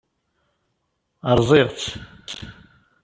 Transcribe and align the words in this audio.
Rẓiɣ-tt. 1.37 1.89